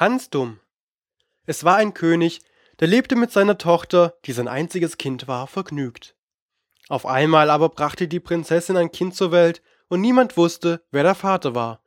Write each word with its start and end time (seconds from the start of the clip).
Hans 0.00 0.30
Dumm. 0.30 0.60
Es 1.44 1.62
war 1.62 1.76
ein 1.76 1.92
König, 1.92 2.40
der 2.78 2.88
lebte 2.88 3.16
mit 3.16 3.32
seiner 3.32 3.58
Tochter, 3.58 4.14
die 4.24 4.32
sein 4.32 4.48
einziges 4.48 4.96
Kind 4.96 5.28
war, 5.28 5.46
vergnügt. 5.46 6.16
Auf 6.88 7.04
einmal 7.04 7.50
aber 7.50 7.68
brachte 7.68 8.08
die 8.08 8.18
Prinzessin 8.18 8.78
ein 8.78 8.92
Kind 8.92 9.14
zur 9.14 9.30
Welt, 9.30 9.60
und 9.88 10.00
niemand 10.00 10.38
wusste, 10.38 10.82
wer 10.90 11.02
der 11.02 11.14
Vater 11.14 11.54
war. 11.54 11.82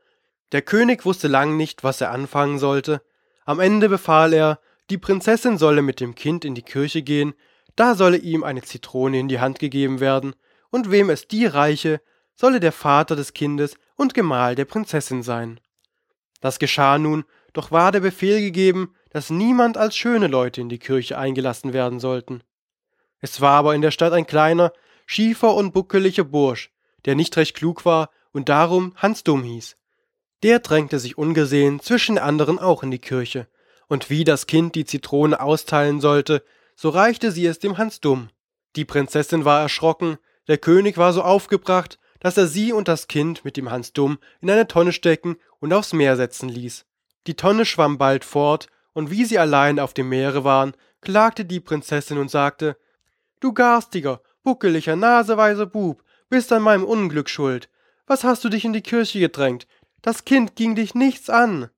Der 0.52 0.62
König 0.62 1.06
wusste 1.06 1.28
lang 1.28 1.58
nicht, 1.58 1.84
was 1.84 2.02
er 2.02 2.12
anfangen 2.12 2.60
sollte. 2.60 3.02
Am 3.46 3.60
Ende 3.60 3.90
befahl 3.90 4.32
er, 4.34 4.60
die 4.92 5.00
Prinzessin 5.00 5.58
solle 5.58 5.82
mit 5.82 6.00
dem 6.00 6.14
Kind 6.14 6.46
in 6.46 6.54
die 6.54 6.62
Kirche 6.62 7.02
gehen, 7.02 7.34
da 7.76 7.96
solle 7.96 8.18
ihm 8.18 8.44
eine 8.44 8.62
Zitrone 8.62 9.18
in 9.18 9.28
die 9.28 9.40
Hand 9.40 9.58
gegeben 9.58 10.00
werden, 10.00 10.36
und 10.70 10.92
wem 10.92 11.10
es 11.10 11.28
die 11.28 11.48
reiche, 11.48 12.00
solle 12.36 12.60
der 12.60 12.74
Vater 12.74 13.16
des 13.16 13.34
Kindes 13.34 13.74
und 13.96 14.14
Gemahl 14.14 14.54
der 14.54 14.66
Prinzessin 14.66 15.24
sein. 15.24 15.60
Das 16.42 16.60
geschah 16.60 17.00
nun, 17.00 17.26
doch 17.54 17.72
war 17.72 17.92
der 17.92 18.00
Befehl 18.02 18.42
gegeben, 18.42 18.94
dass 19.12 19.30
niemand 19.30 19.78
als 19.78 19.96
schöne 19.96 20.28
Leute 20.28 20.60
in 20.60 20.70
die 20.70 20.80
Kirche 20.80 21.18
eingelassen 21.18 21.72
werden 21.72 22.00
sollten. 22.00 22.44
Es 23.20 23.40
war 23.40 23.54
aber 23.54 23.76
in 23.76 23.82
der 23.82 23.92
Stadt 23.92 24.12
ein 24.12 24.28
kleiner, 24.28 24.74
schiefer 25.06 25.54
und 25.54 25.72
buckeliger 25.72 26.24
Bursch, 26.24 26.72
der 27.06 27.16
nicht 27.16 27.38
recht 27.38 27.56
klug 27.56 27.86
war 27.86 28.10
und 28.32 28.50
darum 28.50 28.94
Hans 28.96 29.24
Dumm 29.24 29.44
hieß. 29.44 29.78
Der 30.42 30.60
drängte 30.60 31.00
sich 31.00 31.18
ungesehen 31.18 31.80
zwischen 31.80 32.18
anderen 32.18 32.60
auch 32.60 32.84
in 32.84 32.92
die 32.92 33.00
Kirche, 33.00 33.48
und 33.88 34.10
wie 34.10 34.24
das 34.24 34.48
Kind 34.48 34.76
die 34.76 34.86
Zitrone 34.86 35.40
austeilen 35.40 36.02
sollte, 36.02 36.44
so 36.76 36.90
reichte 36.90 37.32
sie 37.32 37.46
es 37.46 37.60
dem 37.60 37.78
Hans 37.78 38.02
Dumm. 38.02 38.30
Die 38.76 38.86
Prinzessin 38.86 39.46
war 39.46 39.62
erschrocken, 39.62 40.18
der 40.48 40.58
König 40.58 40.98
war 40.98 41.14
so 41.14 41.22
aufgebracht, 41.22 42.00
dass 42.20 42.38
er 42.38 42.48
sie 42.48 42.74
und 42.74 42.88
das 42.88 43.08
Kind 43.08 43.46
mit 43.46 43.56
dem 43.56 43.70
Hans 43.70 43.94
Dumm 43.94 44.18
in 44.42 44.50
eine 44.50 44.68
Tonne 44.68 44.94
stecken 44.94 45.38
und 45.60 45.72
aufs 45.74 45.94
Meer 45.94 46.16
setzen 46.16 46.50
ließ. 46.50 46.86
Die 47.28 47.36
Tonne 47.36 47.66
schwamm 47.66 47.98
bald 47.98 48.26
fort, 48.26 48.68
und 48.94 49.10
wie 49.10 49.26
sie 49.26 49.40
allein 49.40 49.80
auf 49.80 49.94
dem 49.94 50.10
Meere 50.10 50.44
waren, 50.44 50.74
klagte 51.02 51.46
die 51.46 51.60
Prinzessin 51.60 52.18
und 52.18 52.30
sagte 52.30 52.78
Du 53.40 53.54
garstiger, 53.54 54.22
buckeliger, 54.44 54.96
naseweiser 54.96 55.66
Bub, 55.66 56.04
bist 56.30 56.52
an 56.54 56.62
meinem 56.62 56.84
Unglück 56.84 57.30
schuld. 57.30 57.70
Was 58.06 58.24
hast 58.24 58.44
du 58.44 58.50
dich 58.50 58.66
in 58.66 58.74
die 58.74 58.82
Kirche 58.82 59.20
gedrängt? 59.20 59.68
Das 60.02 60.26
Kind 60.26 60.56
ging 60.56 60.76
dich 60.76 60.96
nichts 60.96 61.30
an. 61.30 61.70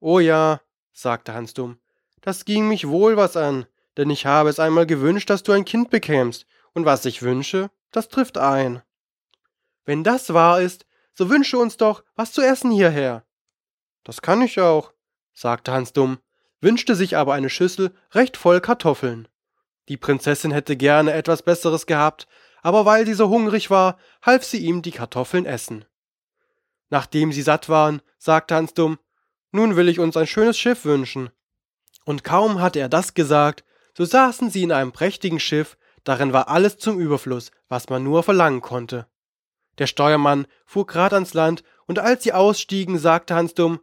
Oh 0.00 0.20
ja, 0.20 0.60
sagte 0.92 1.34
Hans 1.34 1.54
Dumm, 1.54 1.78
das 2.20 2.44
ging 2.44 2.68
mich 2.68 2.88
wohl 2.88 3.16
was 3.16 3.36
an, 3.36 3.66
denn 3.96 4.10
ich 4.10 4.26
habe 4.26 4.50
es 4.50 4.60
einmal 4.60 4.86
gewünscht, 4.86 5.30
dass 5.30 5.42
du 5.42 5.52
ein 5.52 5.64
Kind 5.64 5.90
bekämst, 5.90 6.46
und 6.72 6.84
was 6.84 7.04
ich 7.04 7.22
wünsche, 7.22 7.70
das 7.90 8.08
trifft 8.08 8.38
ein. 8.38 8.82
Wenn 9.84 10.04
das 10.04 10.32
wahr 10.34 10.60
ist, 10.60 10.86
so 11.14 11.30
wünsche 11.30 11.58
uns 11.58 11.76
doch 11.76 12.04
was 12.14 12.32
zu 12.32 12.42
essen 12.42 12.70
hierher. 12.70 13.24
Das 14.08 14.22
kann 14.22 14.40
ich 14.40 14.58
auch, 14.58 14.94
sagte 15.34 15.70
Hans 15.70 15.92
Dumm, 15.92 16.16
wünschte 16.62 16.94
sich 16.94 17.18
aber 17.18 17.34
eine 17.34 17.50
Schüssel 17.50 17.94
recht 18.12 18.38
voll 18.38 18.62
Kartoffeln. 18.62 19.28
Die 19.90 19.98
Prinzessin 19.98 20.50
hätte 20.50 20.78
gerne 20.78 21.12
etwas 21.12 21.42
Besseres 21.42 21.84
gehabt, 21.84 22.26
aber 22.62 22.86
weil 22.86 23.04
sie 23.04 23.12
so 23.12 23.28
hungrig 23.28 23.68
war, 23.68 23.98
half 24.22 24.44
sie 24.44 24.64
ihm 24.64 24.80
die 24.80 24.92
Kartoffeln 24.92 25.44
essen. 25.44 25.84
Nachdem 26.88 27.32
sie 27.32 27.42
satt 27.42 27.68
waren, 27.68 28.00
sagte 28.16 28.54
Hans 28.54 28.72
Dumm, 28.72 28.98
nun 29.52 29.76
will 29.76 29.90
ich 29.90 30.00
uns 30.00 30.16
ein 30.16 30.26
schönes 30.26 30.58
Schiff 30.58 30.86
wünschen. 30.86 31.28
Und 32.06 32.24
kaum 32.24 32.62
hatte 32.62 32.78
er 32.78 32.88
das 32.88 33.12
gesagt, 33.12 33.62
so 33.92 34.06
saßen 34.06 34.48
sie 34.48 34.62
in 34.62 34.72
einem 34.72 34.92
prächtigen 34.92 35.38
Schiff, 35.38 35.76
darin 36.04 36.32
war 36.32 36.48
alles 36.48 36.78
zum 36.78 36.98
Überfluss, 36.98 37.50
was 37.68 37.90
man 37.90 38.04
nur 38.04 38.22
verlangen 38.22 38.62
konnte. 38.62 39.06
Der 39.76 39.86
Steuermann 39.86 40.46
fuhr 40.64 40.86
grad 40.86 41.12
ans 41.12 41.34
Land, 41.34 41.62
und 41.84 41.98
als 41.98 42.22
sie 42.22 42.32
ausstiegen, 42.32 42.98
sagte 42.98 43.34
Hans 43.34 43.52
Dumm, 43.52 43.80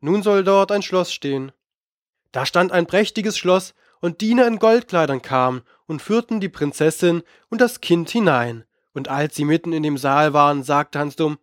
nun 0.00 0.22
soll 0.22 0.44
dort 0.44 0.72
ein 0.72 0.82
Schloss 0.82 1.12
stehen. 1.12 1.52
Da 2.32 2.46
stand 2.46 2.72
ein 2.72 2.86
prächtiges 2.86 3.36
Schloss, 3.38 3.74
und 4.00 4.20
Diener 4.20 4.46
in 4.46 4.58
Goldkleidern 4.58 5.22
kamen 5.22 5.62
und 5.86 6.02
führten 6.02 6.40
die 6.40 6.48
Prinzessin 6.48 7.22
und 7.48 7.60
das 7.60 7.80
Kind 7.80 8.10
hinein. 8.10 8.64
Und 8.92 9.08
als 9.08 9.34
sie 9.34 9.44
mitten 9.44 9.72
in 9.72 9.82
dem 9.82 9.98
Saal 9.98 10.32
waren, 10.32 10.62
sagte 10.62 10.98
Hans 10.98 11.16
Dumm, 11.16 11.38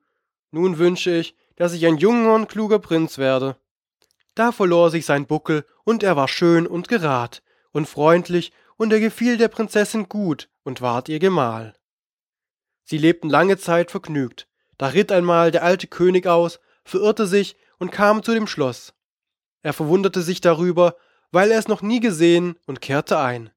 nun 0.51 0.77
wünsche 0.77 1.11
ich, 1.11 1.35
dass 1.57 1.73
ich 1.73 1.85
ein 1.85 1.97
junger 1.97 2.33
und 2.33 2.47
kluger 2.47 2.79
Prinz 2.79 3.17
werde. 3.17 3.57
Da 4.35 4.51
verlor 4.51 4.89
sich 4.89 5.05
sein 5.05 5.25
Buckel, 5.25 5.66
und 5.83 6.03
er 6.03 6.16
war 6.16 6.27
schön 6.27 6.67
und 6.67 6.87
gerad 6.87 7.43
und 7.72 7.87
freundlich, 7.87 8.51
und 8.77 8.91
er 8.91 8.99
gefiel 8.99 9.37
der 9.37 9.47
Prinzessin 9.47 10.09
gut 10.09 10.49
und 10.63 10.81
ward 10.81 11.09
ihr 11.09 11.19
Gemahl. 11.19 11.75
Sie 12.83 12.97
lebten 12.97 13.29
lange 13.29 13.57
Zeit 13.57 13.91
vergnügt. 13.91 14.47
Da 14.77 14.87
ritt 14.87 15.11
einmal 15.11 15.51
der 15.51 15.63
alte 15.63 15.87
König 15.87 16.27
aus, 16.27 16.59
verirrte 16.83 17.25
sich 17.27 17.55
und 17.79 17.91
kam 17.91 18.23
zu 18.23 18.33
dem 18.33 18.47
Schloss. 18.47 18.93
Er 19.61 19.73
verwunderte 19.73 20.21
sich 20.21 20.41
darüber, 20.41 20.95
weil 21.31 21.51
er 21.51 21.59
es 21.59 21.67
noch 21.67 21.81
nie 21.81 21.99
gesehen 21.99 22.57
und 22.65 22.81
kehrte 22.81 23.17
ein. 23.19 23.49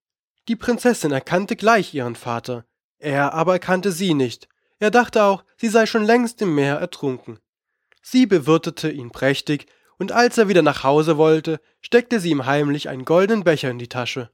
Die 0.48 0.56
Prinzessin 0.56 1.12
erkannte 1.12 1.56
gleich 1.56 1.92
ihren 1.92 2.16
Vater, 2.16 2.64
er 2.98 3.34
aber 3.34 3.52
erkannte 3.52 3.92
sie 3.92 4.14
nicht. 4.14 4.48
Er 4.78 4.90
dachte 4.90 5.22
auch, 5.22 5.44
sie 5.56 5.68
sei 5.68 5.86
schon 5.86 6.04
längst 6.04 6.40
im 6.42 6.54
Meer 6.54 6.76
ertrunken. 6.76 7.38
Sie 8.02 8.26
bewirtete 8.26 8.90
ihn 8.90 9.10
prächtig, 9.10 9.66
und 9.98 10.12
als 10.12 10.38
er 10.38 10.48
wieder 10.48 10.62
nach 10.62 10.84
Hause 10.84 11.16
wollte, 11.16 11.60
steckte 11.80 12.20
sie 12.20 12.30
ihm 12.30 12.46
heimlich 12.46 12.88
einen 12.88 13.04
goldenen 13.04 13.42
Becher 13.42 13.70
in 13.70 13.78
die 13.78 13.88
Tasche. 13.88 14.30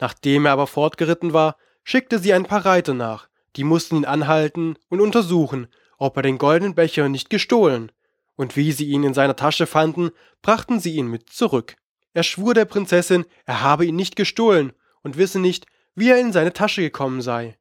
Nachdem 0.00 0.46
er 0.46 0.52
aber 0.52 0.66
fortgeritten 0.66 1.32
war, 1.32 1.56
schickte 1.82 2.18
sie 2.18 2.32
ein 2.32 2.46
paar 2.46 2.64
Reiter 2.64 2.94
nach, 2.94 3.28
die 3.56 3.64
mussten 3.64 3.96
ihn 3.96 4.04
anhalten 4.04 4.76
und 4.88 5.00
untersuchen, 5.00 5.66
ob 5.98 6.16
er 6.16 6.22
den 6.22 6.38
goldenen 6.38 6.74
Becher 6.74 7.08
nicht 7.08 7.28
gestohlen, 7.28 7.92
und 8.36 8.56
wie 8.56 8.72
sie 8.72 8.86
ihn 8.86 9.04
in 9.04 9.14
seiner 9.14 9.36
Tasche 9.36 9.66
fanden, 9.66 10.10
brachten 10.42 10.80
sie 10.80 10.96
ihn 10.96 11.06
mit 11.06 11.30
zurück. 11.30 11.76
Er 12.12 12.22
schwur 12.22 12.54
der 12.54 12.64
Prinzessin, 12.64 13.24
er 13.44 13.60
habe 13.60 13.86
ihn 13.86 13.96
nicht 13.96 14.16
gestohlen 14.16 14.72
und 15.02 15.16
wisse 15.16 15.38
nicht, 15.38 15.66
wie 15.94 16.10
er 16.10 16.18
in 16.18 16.32
seine 16.32 16.52
Tasche 16.52 16.82
gekommen 16.82 17.22
sei. 17.22 17.56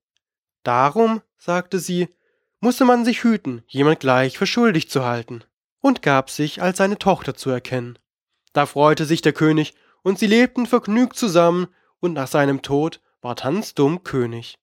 Darum, 0.64 1.22
sagte 1.38 1.80
sie, 1.80 2.08
musse 2.60 2.86
man 2.86 3.04
sich 3.06 3.24
hüten, 3.24 3.64
jemand 3.68 4.00
gleich 4.00 4.38
für 4.38 4.46
schuldig 4.46 4.90
zu 4.90 5.04
halten, 5.04 5.44
und 5.82 6.02
gab 6.02 6.30
sich 6.30 6.62
als 6.62 6.78
seine 6.78 6.98
Tochter 6.98 7.36
zu 7.36 7.50
erkennen. 7.50 8.00
Da 8.54 8.66
freute 8.66 9.06
sich 9.06 9.22
der 9.22 9.34
König, 9.34 9.74
und 10.04 10.20
sie 10.20 10.28
lebten 10.28 10.66
vergnügt 10.66 11.16
zusammen, 11.18 11.68
und 12.00 12.14
nach 12.14 12.28
seinem 12.28 12.62
Tod 12.62 13.02
ward 13.22 13.44
Hans 13.44 13.74
Dumm 13.74 14.04
König. 14.04 14.58